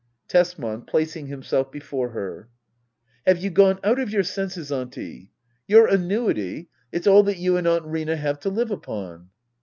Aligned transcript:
Tesman. 0.27 0.81
[Placing 0.87 1.27
himself 1.27 1.71
before 1.71 2.09
her,] 2.09 2.49
Have 3.27 3.37
you 3.37 3.51
gone 3.51 3.79
out 3.83 3.99
of 3.99 4.09
your 4.09 4.23
senses. 4.23 4.71
Auntie! 4.71 5.29
Your 5.67 5.85
annuity— 5.85 6.69
it's 6.91 7.05
all 7.05 7.21
that 7.21 7.37
you 7.37 7.55
and 7.55 7.67
Aunt 7.67 7.85
Rina 7.85 8.15
have 8.15 8.39
to 8.39 8.49
live 8.49 8.71
upon. 8.71 9.29